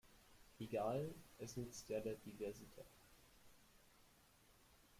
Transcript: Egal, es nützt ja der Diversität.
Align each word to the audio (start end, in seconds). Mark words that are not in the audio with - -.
Egal, 0.59 1.13
es 1.37 1.57
nützt 1.57 1.87
ja 1.89 1.99
der 1.99 2.15
Diversität. 2.15 2.87